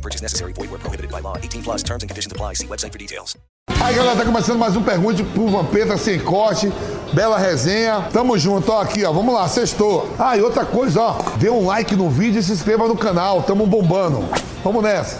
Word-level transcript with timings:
No 0.00 0.02
purchase 0.02 0.22
necessary. 0.22 0.52
Void 0.54 0.70
where 0.70 0.78
prohibited 0.78 1.10
by 1.10 1.20
law. 1.20 1.36
18 1.36 1.62
plus 1.62 1.82
terms 1.82 2.02
and 2.02 2.08
conditions 2.08 2.32
apply. 2.32 2.54
See 2.54 2.66
website 2.66 2.92
for 2.92 2.98
details. 2.98 3.36
Aí, 3.82 3.94
galera, 3.94 4.16
tá 4.16 4.24
começando 4.24 4.58
mais 4.58 4.74
um 4.74 4.82
Pergunte 4.82 5.22
pro 5.22 5.48
Vampeta 5.48 5.96
Sem 5.98 6.18
Corte. 6.18 6.72
Bela 7.12 7.38
resenha. 7.38 8.08
Tamo 8.12 8.38
junto, 8.38 8.72
ó, 8.72 8.80
aqui, 8.80 9.04
ó. 9.04 9.12
Vamos 9.12 9.34
lá, 9.34 9.46
sextou. 9.46 10.08
Ah, 10.18 10.36
e 10.36 10.40
outra 10.40 10.64
coisa, 10.64 11.00
ó. 11.02 11.12
Dê 11.38 11.50
um 11.50 11.66
like 11.66 11.94
no 11.94 12.08
vídeo 12.08 12.40
e 12.40 12.42
se 12.42 12.52
inscreva 12.52 12.88
no 12.88 12.96
canal. 12.96 13.42
Tamo 13.42 13.66
bombando. 13.66 14.26
Vamos 14.64 14.82
nessa. 14.82 15.18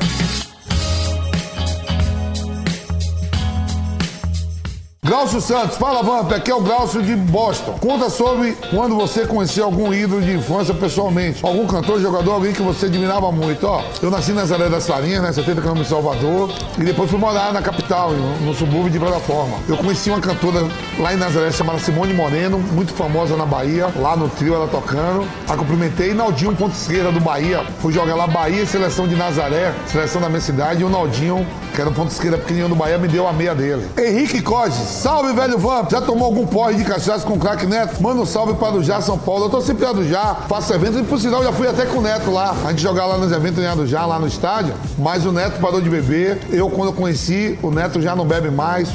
Glaucio 5.10 5.40
Santos, 5.40 5.76
fala 5.76 6.04
Vamp, 6.04 6.30
aqui 6.30 6.52
é 6.52 6.54
o 6.54 6.60
Glaucio 6.60 7.02
de 7.02 7.16
Boston. 7.16 7.76
Conta 7.80 8.08
sobre 8.08 8.52
quando 8.70 8.94
você 8.94 9.26
conheceu 9.26 9.64
algum 9.64 9.92
ídolo 9.92 10.22
de 10.22 10.36
infância 10.36 10.72
pessoalmente. 10.72 11.44
Algum 11.44 11.66
cantor, 11.66 12.00
jogador, 12.00 12.34
alguém 12.34 12.52
que 12.52 12.62
você 12.62 12.86
admirava 12.86 13.32
muito. 13.32 13.66
Ó, 13.66 13.82
eu 14.00 14.08
nasci 14.08 14.30
na 14.30 14.42
Nazaré 14.42 14.68
das 14.68 14.86
Farinhas, 14.86 15.20
né, 15.20 15.32
70 15.32 15.62
km 15.62 15.80
de 15.80 15.88
Salvador, 15.88 16.54
e 16.78 16.84
depois 16.84 17.10
fui 17.10 17.18
morar 17.18 17.52
na 17.52 17.60
capital, 17.60 18.12
no, 18.12 18.36
no 18.36 18.54
subúrbio 18.54 18.88
de 18.88 19.00
plataforma. 19.00 19.56
Eu 19.68 19.76
conheci 19.78 20.10
uma 20.10 20.20
cantora 20.20 20.64
lá 21.00 21.12
em 21.12 21.16
Nazaré 21.16 21.50
chamada 21.50 21.80
Simone 21.80 22.14
Moreno, 22.14 22.60
muito 22.60 22.94
famosa 22.94 23.36
na 23.36 23.44
Bahia, 23.44 23.88
lá 23.96 24.14
no 24.14 24.28
trio 24.28 24.54
ela 24.54 24.68
tocando. 24.68 25.26
A 25.48 25.56
cumprimentei, 25.56 26.14
Naldinho, 26.14 26.54
ponto 26.54 26.76
esquerda 26.76 27.10
do 27.10 27.18
Bahia. 27.18 27.66
Fui 27.80 27.92
jogar 27.92 28.14
lá 28.14 28.28
Bahia 28.28 28.62
e 28.62 28.66
seleção 28.66 29.08
de 29.08 29.16
Nazaré, 29.16 29.74
seleção 29.88 30.20
da 30.20 30.28
minha 30.28 30.40
cidade, 30.40 30.82
e 30.82 30.84
o 30.84 30.88
Naldinho, 30.88 31.44
que 31.74 31.80
era 31.80 31.90
um 31.90 31.92
ponto 31.92 32.12
esquerda 32.12 32.38
pequenininho 32.38 32.68
do 32.68 32.76
Bahia, 32.76 32.96
me 32.96 33.08
deu 33.08 33.26
a 33.26 33.32
meia 33.32 33.56
dele. 33.56 33.88
Henrique 33.98 34.40
Coges, 34.40 34.99
salve 35.00 35.32
velho 35.32 35.56
Vamp, 35.56 35.90
já 35.90 35.98
tomou 35.98 36.26
algum 36.26 36.46
porre 36.46 36.74
de 36.74 36.84
cachaça 36.84 37.26
com 37.26 37.38
craque 37.38 37.64
Neto? 37.64 38.02
Manda 38.02 38.20
um 38.20 38.26
salve 38.26 38.52
para 38.52 38.76
o 38.76 38.82
Já 38.82 39.00
São 39.00 39.16
Paulo. 39.16 39.46
Eu 39.46 39.48
tô 39.48 39.62
sempre 39.62 39.86
do 39.94 40.06
Já, 40.06 40.34
faço 40.46 40.74
eventos 40.74 41.00
e 41.00 41.02
por 41.02 41.18
sinal 41.18 41.42
já 41.42 41.50
fui 41.52 41.66
até 41.66 41.86
com 41.86 42.00
o 42.00 42.02
Neto 42.02 42.30
lá. 42.30 42.54
A 42.66 42.70
gente 42.70 42.82
jogar 42.82 43.06
lá 43.06 43.16
nos 43.16 43.32
eventos 43.32 43.64
em 43.64 43.86
Já, 43.86 44.04
lá 44.04 44.18
no 44.18 44.26
estádio. 44.26 44.74
Mas 44.98 45.24
o 45.24 45.32
Neto 45.32 45.58
parou 45.58 45.80
de 45.80 45.88
beber. 45.88 46.42
Eu, 46.50 46.68
quando 46.68 46.88
eu 46.88 46.92
conheci, 46.92 47.58
o 47.62 47.70
Neto 47.70 47.98
já 47.98 48.14
não 48.14 48.26
bebe 48.26 48.50
mais. 48.50 48.90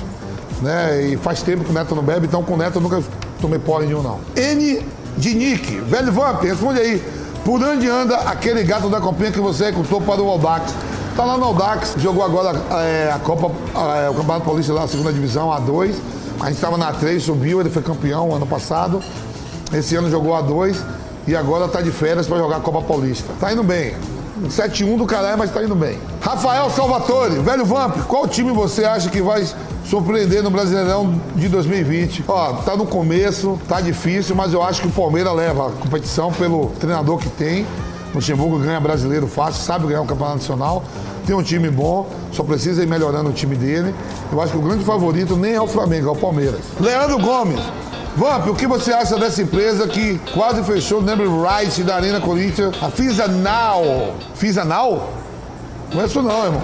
Né? 0.62 1.08
E 1.08 1.18
faz 1.18 1.42
tempo 1.42 1.64
que 1.64 1.72
o 1.72 1.74
Neto 1.74 1.96
não 1.96 2.04
bebe, 2.04 2.28
então 2.28 2.44
com 2.44 2.54
o 2.54 2.58
Neto 2.58 2.76
eu 2.76 2.82
nunca 2.82 3.02
tomei 3.42 3.58
porre 3.58 3.88
nenhum, 3.88 4.04
não. 4.04 4.20
N 4.36 4.86
de 5.18 5.34
Nick, 5.34 5.80
velho 5.82 6.12
Vamp, 6.12 6.44
responde 6.44 6.82
aí. 6.82 7.04
Por 7.44 7.64
onde 7.64 7.90
anda 7.90 8.16
aquele 8.18 8.64
gato 8.64 8.90
da 8.90 9.02
copinha 9.02 9.32
que 9.32 9.40
você 9.40 9.66
recrutou 9.66 10.00
para 10.00 10.22
o 10.22 10.30
Aldax? 10.30 10.72
Tá 11.16 11.24
lá 11.24 11.38
no 11.38 11.46
Aldax, 11.46 11.96
jogou 11.98 12.26
agora 12.26 12.62
é, 12.82 13.10
a 13.10 13.18
Copa, 13.18 13.50
é, 13.74 14.10
o 14.10 14.14
Campeonato 14.14 14.46
Paulista 14.46 14.74
lá, 14.74 14.86
segunda 14.86 15.14
divisão, 15.14 15.48
A2. 15.48 15.96
A 16.42 16.48
gente 16.48 16.56
estava 16.56 16.78
na 16.78 16.92
3, 16.92 17.24
subiu, 17.24 17.62
ele 17.62 17.70
foi 17.70 17.82
campeão 17.82 18.36
ano 18.36 18.46
passado. 18.46 19.02
Esse 19.74 19.96
ano 19.96 20.12
jogou 20.12 20.34
A2 20.34 20.76
e 21.26 21.34
agora 21.34 21.70
tá 21.70 21.80
de 21.80 21.90
férias 21.90 22.28
para 22.28 22.38
jogar 22.38 22.58
a 22.58 22.60
Copa 22.60 22.82
Paulista. 22.82 23.32
Tá 23.40 23.54
indo 23.54 23.64
bem. 23.64 23.96
Um 24.44 24.50
7-1 24.50 24.98
do 24.98 25.06
caralho, 25.06 25.38
mas 25.38 25.52
tá 25.52 25.64
indo 25.64 25.74
bem. 25.74 25.98
Rafael 26.20 26.70
Salvatore, 26.70 27.40
velho 27.40 27.64
Vamp, 27.64 27.96
qual 28.08 28.28
time 28.28 28.52
você 28.52 28.84
acha 28.84 29.10
que 29.10 29.22
vai 29.22 29.48
surpreender 29.86 30.44
no 30.44 30.52
Brasileirão 30.52 31.18
de 31.34 31.48
2020? 31.48 32.26
Ó, 32.28 32.54
tá 32.56 32.76
no 32.76 32.86
começo, 32.86 33.58
tá 33.70 33.80
difícil, 33.80 34.36
mas 34.36 34.52
eu 34.52 34.62
acho 34.62 34.82
que 34.82 34.88
o 34.90 34.92
Palmeiras 34.92 35.34
leva 35.34 35.70
a 35.70 35.72
competição 35.72 36.34
pelo 36.34 36.72
treinador 36.78 37.18
que 37.20 37.30
tem. 37.30 37.66
Luxemburgo 38.16 38.60
ganha 38.60 38.80
brasileiro 38.80 39.28
fácil, 39.28 39.62
sabe 39.64 39.88
ganhar 39.88 40.02
o 40.02 40.06
campeonato 40.06 40.38
nacional, 40.38 40.84
tem 41.26 41.36
um 41.36 41.44
time 41.44 41.70
bom, 41.70 42.08
só 42.32 42.44
precisa 42.44 42.82
ir 42.82 42.88
melhorando 42.88 43.30
o 43.30 43.34
time 43.34 43.56
dele. 43.56 43.94
Eu 44.32 44.42
acho 44.42 44.54
que 44.54 44.58
o 44.58 44.62
grande 44.62 44.84
favorito 44.84 45.36
nem 45.36 45.54
é 45.54 45.62
o 45.62 45.68
Flamengo, 45.68 46.10
é 46.10 46.12
o 46.12 46.16
Palmeiras. 46.16 46.62
Leandro 46.80 47.20
Gomes. 47.20 47.60
Vamp, 48.16 48.48
o 48.48 48.56
que 48.56 48.66
você 48.66 48.94
acha 48.94 49.18
dessa 49.18 49.42
empresa 49.42 49.86
que 49.90 50.18
quase 50.34 50.64
fechou 50.64 51.00
o 51.00 51.02
Number 51.02 51.28
Right 51.28 51.84
da 51.84 51.96
Arena 51.96 52.22
Corinthians? 52.22 52.74
A 52.82 52.90
Fizanal. 52.90 54.16
Fizanal? 54.36 55.10
Conheço 55.92 56.22
não, 56.22 56.46
irmão. 56.46 56.62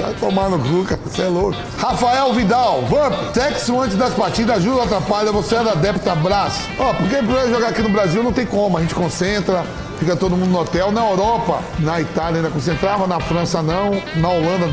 Vai 0.00 0.14
tomar 0.14 0.48
no 0.48 0.58
cu, 0.58 0.84
cara. 0.84 1.00
Você 1.04 1.22
é 1.22 1.28
louco. 1.28 1.56
Rafael 1.78 2.32
Vidal, 2.32 2.82
Vamp, 2.88 3.34
sexo 3.34 3.78
antes 3.80 3.96
das 3.96 4.14
partidas 4.14 4.56
ajuda 4.56 4.76
ou 4.76 4.82
atrapalha? 4.82 5.30
Você 5.32 5.54
era 5.54 5.72
adepto 5.72 6.08
a 6.08 6.14
braço. 6.14 6.60
Ó, 6.78 6.94
porque 6.94 7.16
pra 7.16 7.48
jogar 7.48 7.68
aqui 7.68 7.82
no 7.82 7.90
Brasil 7.90 8.22
não 8.22 8.32
tem 8.32 8.46
como. 8.46 8.78
A 8.78 8.80
gente 8.80 8.94
concentra, 8.94 9.64
fica 10.04 10.16
todo 10.16 10.36
mundo 10.36 10.50
no 10.50 10.60
hotel. 10.60 10.92
Na 10.92 11.08
Europa, 11.08 11.62
na 11.78 12.00
Itália 12.00 12.36
ainda 12.36 12.50
concentrava, 12.50 13.06
na 13.06 13.18
França 13.20 13.62
não, 13.62 13.90
na 14.16 14.28
Holanda 14.28 14.68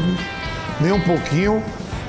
nem 0.80 0.92
um 0.92 1.00
pouquinho. 1.00 1.64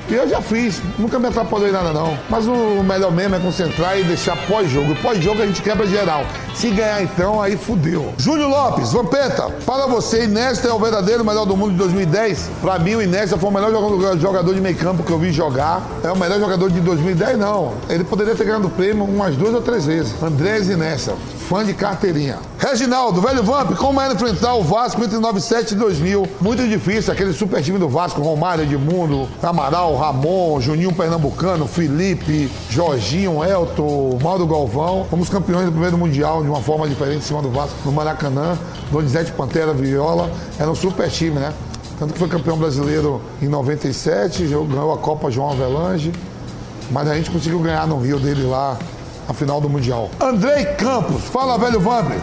E 0.09 0.15
eu 0.15 0.27
já 0.27 0.41
fiz, 0.41 0.81
nunca 0.99 1.17
me 1.17 1.27
atrapalhou 1.27 1.69
em 1.69 1.71
nada 1.71 1.93
não. 1.93 2.17
Mas 2.29 2.45
o 2.45 2.83
melhor 2.83 3.09
mesmo 3.09 3.35
é 3.35 3.39
concentrar 3.39 3.97
e 3.97 4.03
deixar 4.03 4.35
pós-jogo. 4.47 4.93
Pós-jogo 5.01 5.41
a 5.41 5.45
gente 5.45 5.61
quebra 5.61 5.87
geral. 5.87 6.25
Se 6.53 6.69
ganhar 6.69 7.01
então, 7.01 7.41
aí 7.41 7.55
fudeu. 7.55 8.13
Júlio 8.17 8.49
Lopes, 8.49 8.91
Vampeta, 8.91 9.49
para 9.65 9.87
você, 9.87 10.25
Inesta 10.25 10.67
é 10.67 10.73
o 10.73 10.77
verdadeiro 10.77 11.23
melhor 11.23 11.45
do 11.45 11.55
mundo 11.55 11.71
de 11.71 11.77
2010? 11.77 12.49
Pra 12.61 12.77
mim, 12.77 12.95
o 12.95 13.01
Inesta 13.01 13.37
foi 13.37 13.49
o 13.49 13.53
melhor 13.53 13.71
jogador 14.19 14.53
de 14.53 14.59
meio 14.59 14.75
campo 14.75 15.03
que 15.03 15.11
eu 15.11 15.17
vi 15.17 15.31
jogar. 15.31 15.81
É 16.03 16.11
o 16.11 16.17
melhor 16.17 16.37
jogador 16.37 16.69
de 16.69 16.81
2010, 16.81 17.39
não. 17.39 17.73
Ele 17.89 18.03
poderia 18.03 18.35
ter 18.35 18.43
ganhado 18.43 18.67
o 18.67 18.71
prêmio 18.71 19.05
umas 19.05 19.37
duas 19.37 19.53
ou 19.53 19.61
três 19.61 19.85
vezes. 19.85 20.21
Andrés 20.21 20.69
Inesta, 20.69 21.15
fã 21.43 21.63
de 21.63 21.73
carteirinha. 21.73 22.37
Reginaldo, 22.57 23.21
velho 23.21 23.43
Vamp, 23.43 23.75
como 23.75 23.99
era 23.99 24.13
enfrentar 24.13 24.55
o 24.55 24.63
Vasco 24.63 25.03
entre 25.03 25.17
97 25.17 25.73
e 25.73 25.75
2000? 25.75 26.27
Muito 26.39 26.67
difícil, 26.67 27.11
aquele 27.11 27.33
super 27.33 27.61
time 27.61 27.77
do 27.77 27.89
Vasco, 27.89 28.21
Romário, 28.21 28.63
Edmundo, 28.63 29.27
Amaral, 29.41 29.95
Ramon, 29.95 30.59
Juninho 30.61 30.93
Pernambucano, 30.93 31.67
Felipe, 31.67 32.49
Jorginho, 32.69 33.43
Elton, 33.43 34.17
Mauro 34.21 34.47
Galvão. 34.47 35.05
Fomos 35.09 35.29
campeões 35.29 35.65
do 35.65 35.71
primeiro 35.71 35.97
Mundial 35.97 36.41
de 36.41 36.49
uma 36.49 36.61
forma 36.61 36.87
diferente 36.87 37.17
em 37.17 37.21
cima 37.21 37.41
do 37.41 37.49
Vasco 37.49 37.75
no 37.85 37.91
Maracanã. 37.91 38.57
Donizete 38.91 39.31
Pantera, 39.33 39.73
Viola. 39.73 40.31
Era 40.57 40.71
um 40.71 40.75
super 40.75 41.09
time, 41.09 41.39
né? 41.39 41.53
Tanto 41.99 42.13
que 42.13 42.19
foi 42.19 42.27
campeão 42.27 42.57
brasileiro 42.57 43.21
em 43.41 43.47
97, 43.47 44.43
ganhou 44.43 44.93
a 44.93 44.97
Copa 44.97 45.29
João 45.29 45.51
Avelange. 45.51 46.11
Mas 46.91 47.07
a 47.07 47.15
gente 47.15 47.29
conseguiu 47.29 47.59
ganhar 47.59 47.87
no 47.87 47.99
Rio 47.99 48.19
dele 48.19 48.43
lá, 48.43 48.77
a 49.33 49.35
final 49.35 49.59
do 49.59 49.67
Mundial. 49.67 50.09
Andrei 50.21 50.65
Campos, 50.77 51.23
fala 51.25 51.57
velho 51.57 51.79
Vambre. 51.79 52.17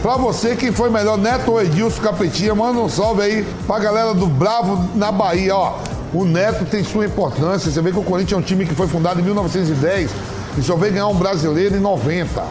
Pra 0.00 0.16
você, 0.16 0.56
quem 0.56 0.72
foi 0.72 0.90
melhor, 0.90 1.18
Neto 1.18 1.52
ou 1.52 1.62
Edilson 1.62 2.00
Capetinha, 2.00 2.54
manda 2.54 2.78
um 2.78 2.88
salve 2.88 3.22
aí 3.22 3.46
pra 3.66 3.78
galera 3.78 4.14
do 4.14 4.26
Bravo 4.26 4.88
na 4.96 5.12
Bahia, 5.12 5.54
ó. 5.54 5.78
O 6.14 6.24
Neto 6.24 6.64
tem 6.64 6.82
sua 6.82 7.06
importância. 7.06 7.70
Você 7.70 7.80
vê 7.80 7.92
que 7.92 7.98
o 7.98 8.02
Corinthians 8.02 8.32
é 8.32 8.36
um 8.36 8.44
time 8.44 8.66
que 8.66 8.74
foi 8.74 8.86
fundado 8.86 9.20
em 9.20 9.24
1910 9.24 10.10
e 10.58 10.62
só 10.62 10.76
veio 10.76 10.92
ganhar 10.92 11.08
um 11.08 11.14
brasileiro 11.14 11.76
em 11.76 11.80
90. 11.80 12.42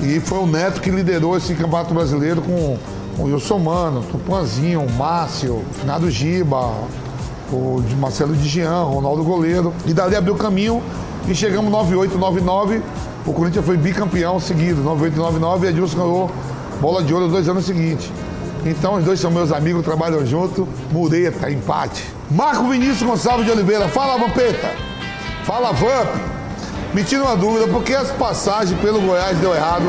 E 0.00 0.20
foi 0.20 0.38
o 0.38 0.46
Neto 0.46 0.80
que 0.80 0.90
liderou 0.90 1.36
esse 1.36 1.54
campeonato 1.54 1.92
brasileiro 1.92 2.40
com 2.42 2.78
o 3.18 3.24
Wilson 3.24 3.58
Mano, 3.58 4.02
Tupanzinho, 4.10 4.80
o 4.80 4.90
Márcio, 4.92 5.56
o 5.56 5.74
Finado 5.74 6.10
Giba, 6.10 6.72
o 7.52 7.82
Marcelo 7.98 8.34
Digian, 8.34 8.82
Ronaldo 8.84 9.22
Goleiro. 9.22 9.74
E 9.86 9.92
dali 9.92 10.16
abriu 10.16 10.34
o 10.34 10.38
caminho 10.38 10.82
e 11.28 11.34
chegamos 11.34 11.70
98, 11.70 12.16
99. 12.16 12.82
O 13.28 13.32
Corinthians 13.34 13.66
foi 13.66 13.76
bicampeão 13.76 14.40
seguido, 14.40 14.82
98, 14.82 15.14
99 15.18 15.66
e 15.66 15.70
Edilson 15.70 15.98
ganhou 15.98 16.30
bola 16.80 17.02
de 17.02 17.12
ouro 17.12 17.28
dois 17.28 17.46
anos 17.46 17.66
seguintes. 17.66 18.10
Então 18.64 18.94
os 18.94 19.04
dois 19.04 19.20
são 19.20 19.30
meus 19.30 19.52
amigos, 19.52 19.84
trabalham 19.84 20.24
junto. 20.24 20.66
Mureta, 20.90 21.50
empate. 21.50 22.06
Marco 22.30 22.66
Vinícius 22.70 23.02
Gonçalves 23.02 23.44
de 23.44 23.52
Oliveira, 23.52 23.86
fala 23.86 24.16
Vampeta. 24.16 24.70
Fala 25.44 25.72
Vamp. 25.72 26.08
Me 26.94 27.04
tira 27.04 27.22
uma 27.22 27.36
dúvida, 27.36 27.68
por 27.68 27.82
que 27.82 27.94
as 27.94 28.10
passagens 28.12 28.80
pelo 28.80 28.98
Goiás 29.02 29.36
deu 29.36 29.54
errado? 29.54 29.84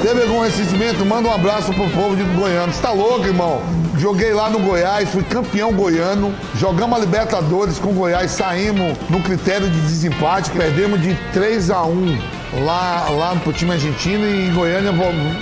Teve 0.00 0.22
algum 0.22 0.40
ressentimento? 0.40 1.04
Manda 1.04 1.28
um 1.28 1.34
abraço 1.34 1.70
pro 1.74 1.90
povo 1.90 2.16
de 2.16 2.22
Goiânia. 2.24 2.72
Você 2.72 2.80
tá 2.80 2.92
louco, 2.92 3.26
irmão? 3.26 3.60
Joguei 3.98 4.32
lá 4.32 4.48
no 4.48 4.60
Goiás, 4.60 5.10
fui 5.10 5.22
campeão 5.24 5.74
goiano. 5.74 6.34
Jogamos 6.54 6.96
a 6.96 7.00
Libertadores 7.00 7.78
com 7.78 7.90
o 7.90 7.92
Goiás, 7.94 8.30
saímos 8.30 8.96
no 9.10 9.22
critério 9.22 9.68
de 9.68 9.78
desempate, 9.82 10.50
perdemos 10.52 11.02
de 11.02 11.14
3 11.34 11.70
a 11.70 11.82
1 11.82 12.37
lá, 12.58 13.08
lá 13.10 13.36
pro 13.42 13.52
time 13.52 13.72
argentino 13.72 14.26
e 14.26 14.48
em 14.48 14.52
Goiânia 14.52 14.92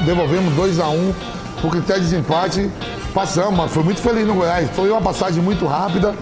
devolvemos 0.04 0.54
2 0.54 0.80
a 0.80 0.88
1 0.88 1.14
por 1.60 1.70
critério 1.70 2.02
de 2.02 2.08
desempate. 2.08 2.70
Passamos, 3.14 3.56
mas 3.56 3.72
foi 3.72 3.82
muito 3.82 4.00
feliz 4.00 4.26
no 4.26 4.34
Goiás. 4.34 4.68
Foi 4.74 4.90
uma 4.90 5.00
passagem 5.00 5.42
muito 5.42 5.66
rápida 5.66 6.14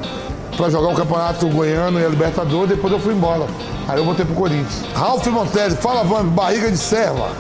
para 0.57 0.71
jogar 0.71 0.89
o 0.89 0.95
Campeonato 0.95 1.49
Goiano 1.49 1.99
e 1.99 2.05
a 2.05 2.09
Libertadores, 2.09 2.69
depois 2.69 2.93
eu 2.93 3.01
fui 3.01 3.15
embora. 3.15 3.47
Aí 3.89 3.99
eu 3.99 4.05
voltei 4.05 4.25
pro 4.25 4.35
Corinthians. 4.35 4.85
Ralf 4.95 5.27
Montelli, 5.27 5.75
fala 5.77 6.05
Vamp, 6.05 6.27
barriga 6.29 6.71
de 6.71 6.79
serva. 6.79 7.31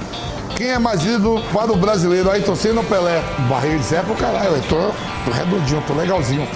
Quem 0.56 0.68
é 0.68 0.78
mais 0.78 1.04
ídolo 1.04 1.42
para 1.52 1.72
o 1.72 1.76
brasileiro? 1.76 2.30
Aí 2.30 2.42
torcendo 2.42 2.80
o 2.80 2.84
Pelé. 2.84 3.22
Barriga 3.48 3.78
de 3.78 3.84
serva 3.84 4.14
pro 4.14 4.16
caralho, 4.16 4.56
eu 4.56 4.62
tô, 4.62 4.76
tô 5.24 5.30
redondinho, 5.30 5.82
tô 5.86 5.94
legalzinho. 5.94 6.46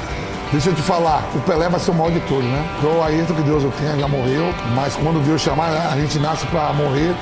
Deixa 0.51 0.71
eu 0.71 0.75
te 0.75 0.81
falar, 0.81 1.29
o 1.35 1.41
Pelé 1.41 1.69
vai 1.69 1.79
ser 1.79 1.91
o 1.91 1.95
maior 1.95 2.11
de 2.11 2.21
todos, 2.21 2.45
né? 2.45 2.77
Então, 2.79 3.03
aí 3.05 3.23
que 3.27 3.43
Deus 3.43 3.63
o 3.65 3.71
tenha, 3.73 3.99
já 3.99 4.09
morreu, 4.09 4.45
mas 4.75 4.97
quando 4.97 5.23
Deus 5.23 5.43
chamar, 5.43 5.69
a 5.93 5.97
gente 5.97 6.19
nasce 6.19 6.47
pra 6.47 6.73
morrer. 6.73 7.15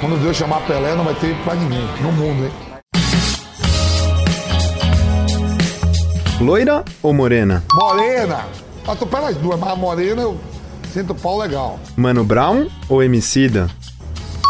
Quando 0.00 0.18
Deus 0.22 0.34
chamar 0.34 0.60
Pelé, 0.66 0.94
não 0.94 1.04
vai 1.04 1.14
ter 1.14 1.36
pra 1.44 1.54
ninguém, 1.54 1.86
no 2.00 2.10
mundo, 2.12 2.44
hein? 2.44 2.52
Loira 6.40 6.82
ou 7.02 7.12
morena? 7.12 7.62
Morena! 7.74 8.46
Eu 8.88 8.96
tô 8.96 9.06
pelas 9.06 9.36
duas, 9.36 9.60
mas 9.60 9.70
a 9.72 9.76
morena 9.76 10.22
eu 10.22 10.40
sinto 10.90 11.14
pau 11.14 11.36
legal. 11.36 11.78
Mano 11.96 12.24
Brown 12.24 12.66
ou 12.88 13.02
Emicida? 13.02 13.68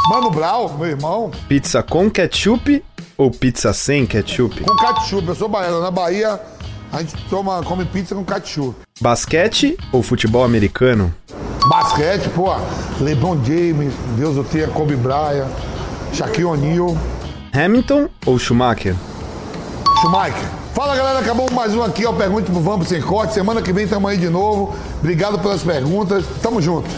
Mano 0.08 0.30
Brau, 0.30 0.72
meu 0.78 0.86
irmão, 0.86 1.32
Pizza 1.48 1.82
com 1.82 2.08
ketchup 2.08 2.82
ou 3.18 3.30
pizza 3.30 3.72
sem 3.72 4.06
ketchup? 4.06 4.62
com 4.62 4.76
ketchup. 4.76 5.26
Eu 5.28 5.34
sou 5.34 5.48
baiano. 5.48 5.80
Na 5.80 5.90
Bahia, 5.90 6.40
a 6.92 6.98
gente 6.98 7.16
toma, 7.28 7.62
come 7.62 7.84
pizza 7.84 8.14
com 8.14 8.24
ketchup. 8.24 8.74
Basquete 9.00 9.76
ou 9.92 10.02
futebol 10.02 10.44
americano? 10.44 11.14
Basquete, 11.68 12.28
pô, 12.30 12.54
LeBron 13.00 13.42
James, 13.44 13.92
Deus 14.16 14.36
o 14.36 14.44
tenha, 14.44 14.68
Kobe 14.68 14.96
Bryant, 14.96 15.48
Shaquille 16.12 16.46
O'Neal, 16.46 16.96
Hamilton 17.52 18.08
ou 18.26 18.38
Schumacher? 18.38 18.94
Schumacher. 20.00 20.48
Fala 20.74 20.96
galera, 20.96 21.18
acabou 21.18 21.50
mais 21.50 21.74
um 21.74 21.82
aqui, 21.82 22.06
ó, 22.06 22.12
Pergunte 22.12 22.50
pro 22.50 22.60
Vamos 22.60 22.88
Sem 22.88 23.02
Corte. 23.02 23.34
Semana 23.34 23.60
que 23.60 23.72
vem 23.72 23.86
tamo 23.86 24.06
aí 24.08 24.16
de 24.16 24.30
novo. 24.30 24.74
Obrigado 25.00 25.38
pelas 25.40 25.62
perguntas. 25.62 26.24
Tamo 26.40 26.62
junto. 26.62 26.88